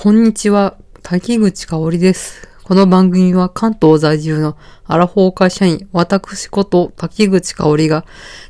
[0.00, 2.48] こんにちは、滝口香織です。
[2.62, 8.06] この番組は関東在住のアラフォー会社員、私こと滝口香織が、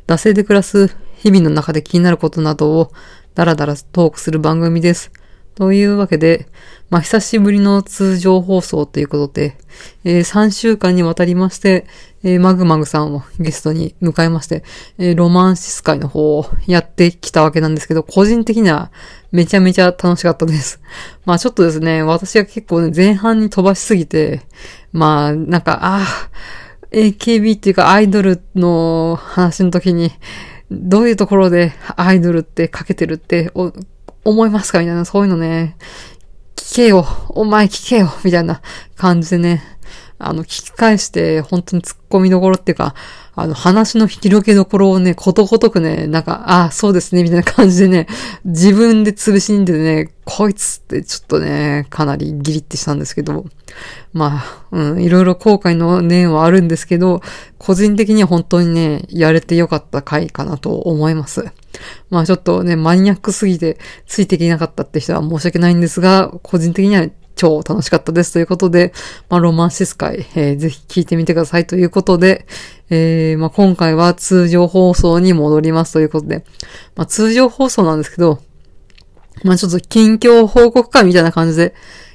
[0.07, 2.93] 惰性で暮らす日々の中で気になることなどを
[3.35, 5.11] ダラダラトークする番組です。
[5.55, 6.47] というわけで、
[6.91, 9.57] まあ、久しぶりの通常放送ということで、
[10.05, 11.87] えー3週間にわたりまして、
[12.23, 14.63] えーマグマグさんをゲストに迎えまして、
[14.99, 18.93] えーロマンシス会の方をやってきたわけなんですけど、個人的には
[19.31, 20.81] めちゃめちゃ楽しかったです。
[21.27, 24.43] まあちょっとですね、私が結構ね、前半に飛ばしすぎて、
[24.93, 26.31] まあなんか、ああ、
[26.93, 30.13] AKB っていうかアイドルの話の時に、
[30.71, 33.51] どういうところでアイドルってかけてるって
[34.25, 35.77] 思いますかみたいな、そういうのね、
[36.57, 38.61] 聞けよ、お前聞けよ、みたいな
[38.97, 39.63] 感じでね、
[40.19, 42.95] あの、聞き返して、本当に突っ込みどころっていうか、
[43.37, 48.09] あの、話の広げどころをね、ことごとくね、なんか、ああ、そうですね、みたいな感じでね、
[48.45, 53.47] 自分で潰しに出てね、こいつってちょっとね、かなりギリってしたんですけど、
[54.13, 57.23] まあ、うん、いろいろ後悔の念はあるんですけど、
[57.59, 61.47] 個人的には本当にね、やれてよかった回かなと思います。
[62.11, 67.07] まあちょっとね、マニアックすぎてついていけなかったって人は申し訳ないんですが、個人的には
[67.39, 68.93] 超楽しかったですということで、
[69.31, 72.47] まあロマンシス会、えーぜひ聞いてみてくださいということで、
[72.91, 76.45] えーまあ今回は通常放送に戻りますということで、
[76.97, 78.41] まあ通常放送なんですけど、
[79.45, 81.75] まあちょっと近況報告会みたいな感じで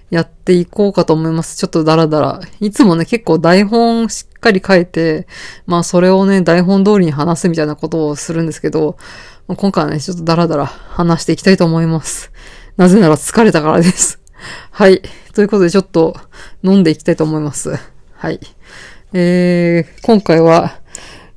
[0.09, 1.57] やっていこうかと思います。
[1.57, 2.41] ちょっとダラダラ。
[2.59, 5.25] いつもね、結構台本しっかり書いて、
[5.65, 8.97] まあそれをね、台本通りに話すみたいなことをするんですけど、
[9.47, 12.31] まあ今回はね、ちょっとダラダラ話していきたいと思います。
[12.75, 14.22] なぜなら疲れたからです。
[14.75, 15.03] はい。
[15.35, 16.15] ということでちょっと
[16.63, 17.77] 飲んでいきたいと思います。
[18.15, 18.39] はい。
[19.13, 20.79] えー、今回は、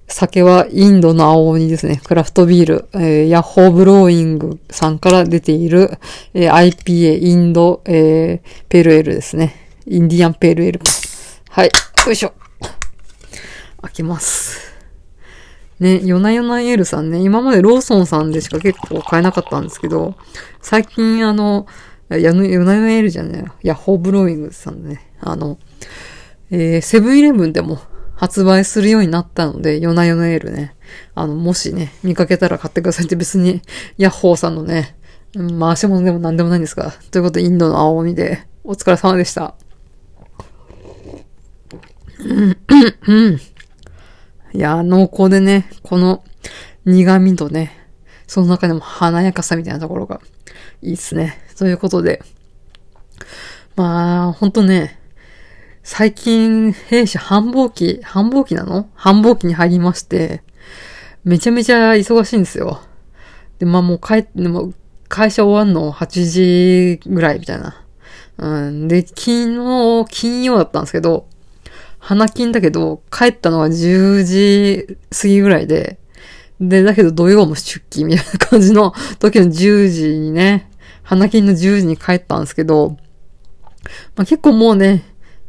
[0.09, 2.01] 酒はインドの青鬼ですね。
[2.03, 5.99] クラフトビール、えーヤッホーブローイングさんから出ている、
[6.33, 9.55] えー IPA インド、えーペルエルですね。
[9.87, 10.81] インディアンペールエル。
[11.51, 11.71] はい。
[12.07, 12.33] よいしょ。
[13.83, 14.73] 開けます。
[15.79, 20.15] ね、ヨナヨナエールさんね、今までローソンさんでしか結構買えなかったんですけど、
[20.63, 21.67] 最近あの、
[22.09, 25.59] やのヨナヨナエールじゃねえよヤッホーブローイングさんね、あの、
[26.51, 27.81] えーセブンイレブンでも
[28.17, 30.75] 発売するようになったので、ヨナヨナエールね。
[31.15, 33.61] あの、もしね、見かけたら買ってくださいって別に、
[33.99, 34.97] ヤッホーさんのね、
[35.59, 36.95] 回し物でも何でもないんですが。
[37.11, 39.55] ということで、インドの青鬼で、お疲れ様でした。
[44.55, 46.25] いや、濃厚でね、この
[46.87, 47.73] 苦味とね、
[48.27, 50.23] その中でも華やかさみたいなところが
[50.81, 51.39] いいっすね。
[51.57, 52.23] ということで、
[53.77, 54.99] まあ、ほんとね、
[55.83, 58.89] 最近、弊社繁忙期、繁忙期なの？
[58.95, 60.43] 繁忙期に入りまして、
[61.25, 62.81] めちゃめちゃ忙しいんですよ。
[63.59, 64.73] で、まあもう帰って、でも
[65.09, 67.85] 会社終わんの8時ぐらいみたいな。
[68.39, 68.89] うん。
[68.89, 69.15] で、昨
[69.47, 71.29] 日、金曜だったんですけど、
[71.99, 75.99] 花金だけど、帰ったのは10時過ぎぐらいで、
[76.61, 80.71] で、だけど土曜も出勤みたいな感じの時の10時にね、
[81.07, 82.97] 花金の10時に帰ったんですけど、
[84.17, 85.05] まあ、結構もうね、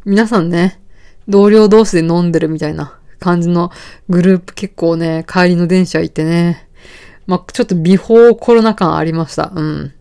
[0.05, 0.79] 皆さんね、
[1.27, 3.71] 同僚同士で飲んでるみたいな感じの
[4.07, 6.69] グループ結構ね、帰りの電車行ってね、
[7.25, 9.51] まあ、ちょっとビフォーコロナ感ありました。
[9.53, 9.93] うん。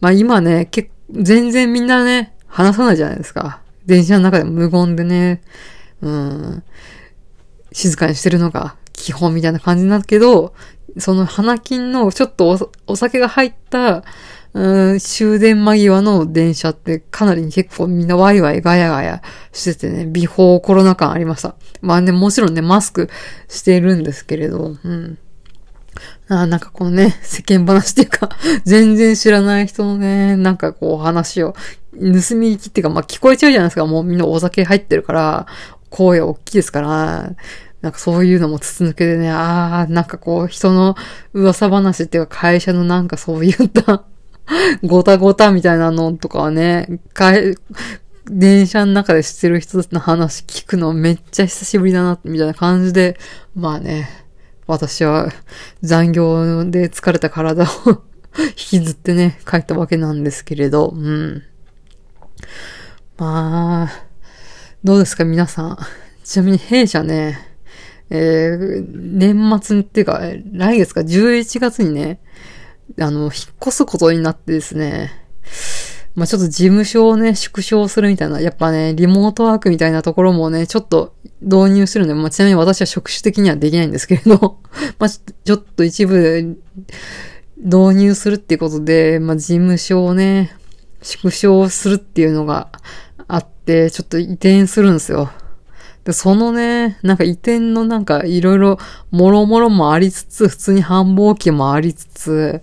[0.00, 3.60] まあ、今ね、結全然みんなね、話さないじゃないですか。
[3.84, 5.42] 電車の中でも無言でね、
[6.00, 6.62] うん、
[7.72, 10.54] 静かにしてるのが基本みたいな感じなんだけど、
[10.98, 14.04] その花金のちょっとお酒が入った、
[14.54, 21.54] うん、終電間際の電車ってかなり結構みんなワイワイガヤガヤしててね、ビフォーコロナ感ありました。
[21.80, 23.08] まあね、もちろんね、マスク
[23.48, 25.18] してるんですけれど、うん。
[26.28, 28.28] あなんかこのね、世間話っていうか、
[28.64, 31.54] 全然知らない人のね、なんかこう話を、
[31.94, 33.86] 盗み聞きっていうか、まあ聞こえちゃうじゃないですか。
[33.86, 35.46] もうみんなお酒入ってるから、
[35.88, 37.32] 声大きいですから、
[37.82, 40.94] なんかそういうのも筒抜けでね、ああ、なんかこう人の
[41.34, 44.04] 噂話っていうか会社のなんかそういった
[44.82, 47.54] ごたごたみたいなのとかはね、かえ
[48.26, 53.18] 電車の中で知ってる人たちの話聞くのめっちゃ久しぶりだな、みたいな感じで、
[53.54, 54.08] まあね、
[54.66, 55.32] 私は
[55.82, 58.02] 残業で疲れた体を
[58.38, 61.42] 引きずってね、帰ったわけなんですけれど、うん。
[63.18, 64.06] まあ、
[64.84, 65.78] どうですか皆さん。
[66.24, 67.38] ちなみに弊社ね、
[68.08, 70.20] えー、年末っていうか、
[70.52, 72.20] 来月か11月にね、
[73.00, 73.30] あの、引っ
[73.60, 75.10] 越すことになってですね、
[76.14, 84.58] まあちょっと事務所をね、縮小するみたいな、やっぱね、リモートワークみたいなところもね、ちょっと導入するんで、まあちなみに私は職種的にはできないんですけれど、
[84.98, 86.58] まあちょっと一部
[87.58, 90.54] 導入するっていうことで、まあ事務所をね、
[91.00, 92.68] 縮小するっていうのが
[93.26, 95.30] あって、ちょっと移転するんですよ。
[96.04, 98.78] で、そのね、なんか移転のなんかいろいろ、
[99.10, 102.62] もろもろもありつつ、普通に繁忙期もありつつ、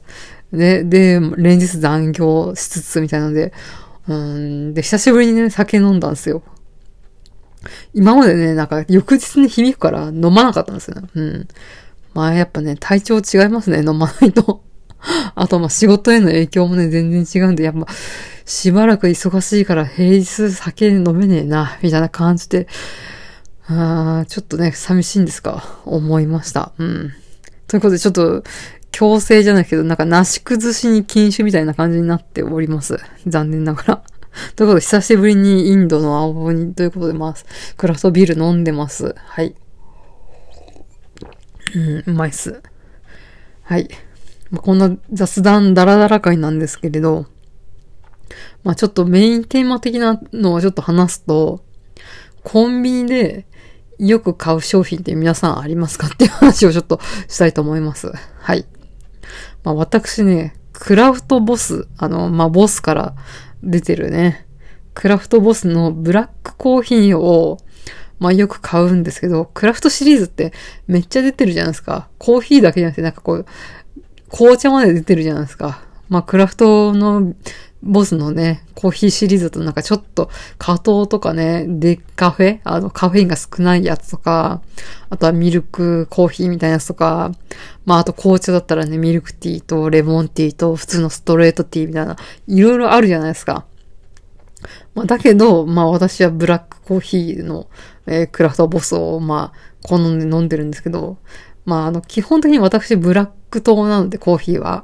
[0.51, 3.53] で、で、連日残業しつつみたいなので、
[4.07, 6.41] うん、で、久しぶりにね、酒飲んだんですよ。
[7.93, 11.09] 今までね、なんか翌日に響くから飲まなかったんですよね。
[11.13, 11.47] うん。
[12.13, 14.63] まあやっぱね、体調違いますね、飲まないと。
[15.35, 17.87] あとまあ仕事への影響もね、全然違うんで、やっぱ、
[18.45, 22.67] しばらく忙しいから平日酒飲めねえな、みたいな感じで、
[23.71, 26.71] あーちょっとね、寂しいんですか、思いました。
[26.79, 27.13] うん。
[27.67, 28.43] ということで、ちょっと、
[28.91, 32.97] 強制じゃないけど、なんか、なし崩しに禁酒みたいな感じになっております。
[33.27, 34.03] 残念ながら。
[34.55, 37.35] ということで、久しぶりにインドの青鬼ということで、まあ、
[37.77, 39.13] クラフトビール飲んでます。
[39.15, 39.55] はい。
[41.75, 42.61] うん、うまいっす。
[43.61, 43.87] はい。
[44.49, 47.27] まあこんな雑談ダラダラ会なんですけれど、
[48.63, 51.63] まあちょっとメインテーマ的なのをちょっと話すと、
[52.43, 53.45] コンビニで
[53.97, 58.11] よく買う商品って皆さんありますかっていう話をちょっとしたいと思います。
[58.39, 58.65] はい。
[59.63, 63.15] まあ私ね、クラフトボス、あの、まあボスから
[63.61, 64.47] 出てるね、
[64.93, 67.57] クラフトボスのブラックコーヒーを、
[68.19, 70.53] まあよく買うんですけど、クラフトシリーズって
[70.87, 72.09] めっちゃ出てるじゃないですか。
[72.17, 73.45] コーヒーだけじゃなくてなんかこう、
[74.29, 75.81] 紅茶まで出てるじゃないですか。
[76.09, 77.33] まあクラフトの
[77.81, 82.59] ボスのね、コーヒーシリーズとなんかちょっと加糖とかね、デカフェ？
[82.65, 84.61] あのカフェインが少ないやつとか、
[85.09, 87.31] あとはミルクコーヒーみたいなやつとか、
[87.85, 92.17] まああと紅茶だったらね、ミルクティーとレモンティーと普通のストレートティーみたいな、
[92.47, 93.65] いろいろあるじゃないですか。
[94.93, 97.69] まあ、だけど、まあ私はブラックコーヒーの、
[98.07, 101.17] えークラフトボスを、まあ、好んで飲んでるんですけど、
[101.63, 104.83] まああの、基本的に私ブラック糖なので、コーヒーは。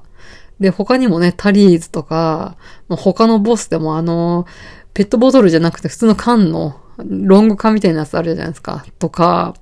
[0.59, 2.57] で、他にもね、タリーズとか、
[2.87, 4.45] まあ他のボスでもあの、
[4.93, 8.85] ペットボトルじゃなくて普通の缶の、ロング缶みたいなやつあるじゃないですか。
[8.99, 9.53] とか、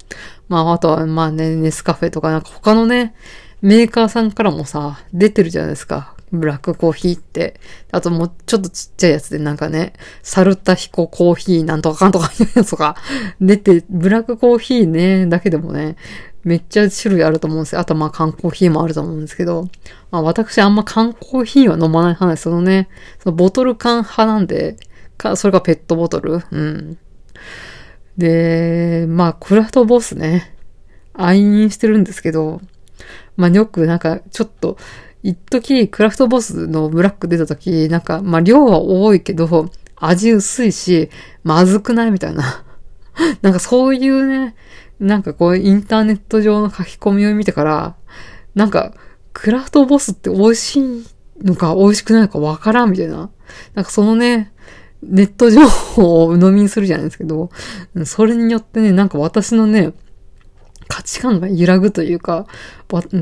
[0.48, 3.16] まああとはまあね、ネスカフェとかなんか他のね、
[3.62, 6.14] メーカーさんからもさ、出てるじゃないですか。
[6.34, 7.60] ブラックコーヒーって。
[7.92, 12.96] あともうちょっとちっちゃいやつでなんかね、サルタヒココーヒーなんとかかんとかいうやつとか
[13.40, 15.96] 出て、ブラックコーヒーね、だけでもね、
[16.44, 17.82] めっちゃ種類あると思うんですよ。
[17.82, 19.70] あとまあ缶コーヒーもあると思うんですけど、
[20.12, 22.44] まあ私あんま缶コーヒーは飲まない派なんです。
[22.44, 24.78] そのね、そのボトル缶派なんで、
[25.18, 26.42] か、それがペットボトル？
[26.52, 26.98] うん。
[28.18, 30.56] で、まあクラフトボスね、
[31.14, 32.62] 愛飲してるんですけど、
[33.38, 34.78] まあよくなんかちょっと、
[35.24, 41.10] 一時クラフトボスのブラック出た時、なんか、まあ量は多いけど、味薄いし、
[41.44, 42.66] まずくないみたいな。
[43.42, 44.56] なんかそういうね、
[45.00, 47.96] なんかこうインターネット上の書き込みを見てから、
[48.56, 48.94] なんか、
[49.34, 51.06] クラフトボスって美味しい
[51.42, 53.32] のか美味しくないのかわからんみたいな。
[53.74, 54.54] なんかそのね、
[55.02, 57.50] ネット情報を鵜呑みにするじゃないですけど、
[58.06, 59.94] それによってね、なんか私のね、
[60.88, 62.46] 価値観が揺らぐというか、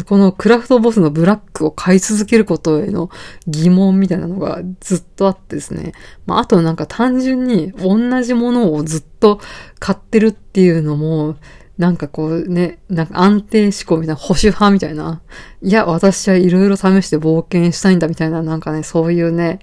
[0.05, 3.09] このクラフトボスのブラックを買い続けることへの
[3.47, 5.93] 疑問みたいなのがずっとあってですね。
[6.25, 9.39] まあ、あとなんか単純に同じものをずっと
[9.79, 11.37] 買ってるっていうのも、
[11.81, 15.19] なんかこうね、なんか安定志向みたいな、保守派みたいな。
[15.63, 19.57] いや、私はいろいろ試して冒険したいんだみたいな、なんかね、そういうね、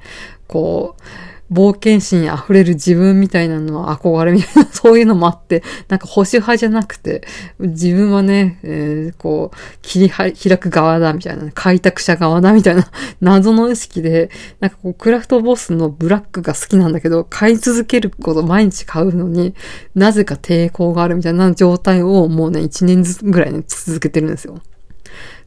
[0.48, 1.02] こう、
[1.50, 7.22] 冒険心に溢れる自分みたいなのは憧れみたいな、 そういうのもあって、なんか保守派じゃなくて、
[7.58, 12.90] 自分はね、えーこう、切り開く側だみたいな、開拓者側だみたいな、
[13.20, 19.54] 謎の意識で、なんかこう、クラフトボスのブラックが好きなんだけど、買い続けること毎日買うのに、
[19.94, 24.60] なぜか抵抗があるみたいな状態をもうね、1年ずつぐらいね、続けてるんですよ。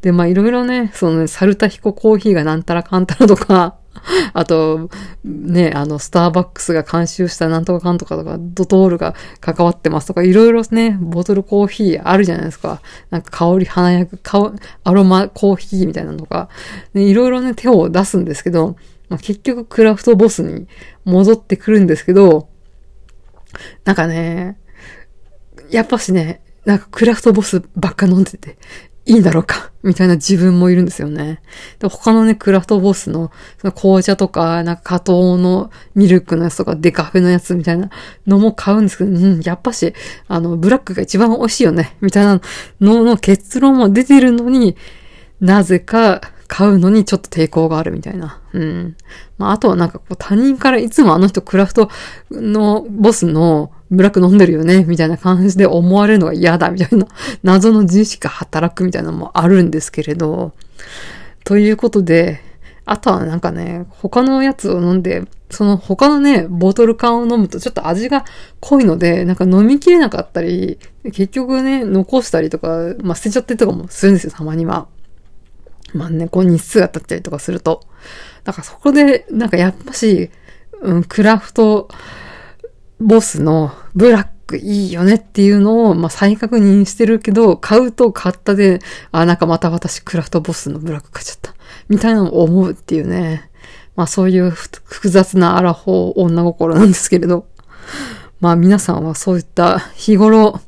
[0.02, 3.76] で、まあいろいろね、そのね、サルタヒココーヒーがなんたらかんたらとか、
[4.34, 4.90] あと、
[5.24, 12.82] ね、あの、スターバックスが監修したなんとかかんとかとか、ドトールが関わってますとか、いろいろね、ボトルコーヒーあるじゃないですか。
[13.10, 16.50] なんか香り華やか、アロマコーヒーみたいなのとか、
[16.94, 18.76] ね、いろいろね、手を出すんですけど、
[19.10, 20.68] まあ、結局クラフトボスに
[21.04, 22.48] 戻ってくるんですけど、
[23.84, 24.58] なんかね、
[25.70, 28.58] やっぱしね、なんかクラフトボスばっか飲んでて、
[29.06, 31.42] いいんだろうかみたいな自分もいるんですよね。
[31.80, 37.90] で他のね、クラフトボスの、その紅茶とか、なんか加糖のミルクのやつとか、デカフェのやつみたいな
[38.28, 39.94] のも買うんですけど、うん、やっぱし、
[40.28, 42.40] あの、ブラックが一番美味しいよねみたいな
[42.80, 44.76] のの結論も出てるのに、
[45.40, 48.40] なぜか買うのにちょっと抵抗があるみたいな。
[48.54, 48.98] うん。
[49.38, 51.90] まあ、あとはなんかこう他人からいつもあの人クラフト
[52.30, 57.08] のボスのブラック飲んでるよねみたいな感じで思われるのが嫌だみたいな
[57.44, 60.54] 謎の自意識が働くみたいなのもあるんですけれど。
[61.44, 62.40] ということで、
[62.86, 68.26] あとはなんかね、他のやつを飲んで、その他のね、ボトル缶を飲むとちょっと味が
[68.60, 74.88] 濃いので、なんか飲みきれなかったり、結局ね、残したりとか、まあ捨てちゃったりとかもするんですよ、たまには。
[75.94, 77.82] まあね、こう日数が経ったりとかすると。
[78.44, 80.30] だからそこで、なんかやっぱし、
[80.82, 81.90] うん、クラフト
[83.00, 88.80] ボスのブラックいいよねっていうのを、まあ再確認してるけど、買うと買ったで、
[89.12, 91.54] あ、なんかまた私クラフトボスのブラック買っちゃった。
[91.90, 93.50] みたいなのを思うっていうね。
[93.96, 97.48] まあそういう複雑なアラフォー女心なんですけれど。
[98.40, 100.60] まあ皆さんはそういった日頃、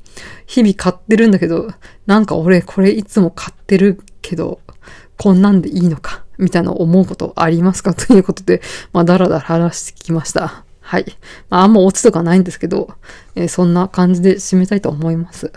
[0.45, 1.69] 日々買ってるんだけど、
[2.05, 4.59] なんか俺これいつも買ってるけど、
[5.17, 7.93] こんなんでいいのか、みたいな思うことありますか？
[7.93, 8.61] ということで、
[8.91, 10.65] まあ、だらだら話してきました。
[10.83, 11.05] はい。
[11.49, 12.93] まあ、あんまオチとかないんですけど、
[13.35, 15.51] えー、そんな感じで締めたいと思います。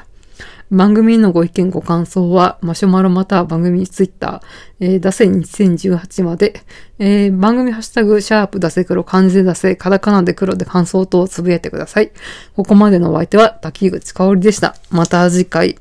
[0.70, 6.62] 番組のご意見ご感想は、マシュマロまたは番組ツイッター、えー、出せ2018まで、
[6.98, 12.10] えー、番組ハッシュタグ、シャープ出せ黒、漢字で出せ、カタカナで黒で感想等をつぶやいてください。
[12.56, 14.76] ここまでのお相手は、滝口香織でした。
[14.90, 15.76] また次回。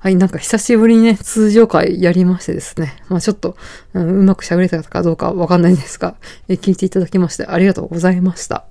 [0.00, 3.02] はい、なんか久しぶりにね、通常会やりましてですね。
[3.08, 3.56] まあちょっと、
[3.94, 6.14] うん、うまく喋れたかどうかわかんないんですが、
[6.48, 8.64] え聞いていただきましてありがとうございました。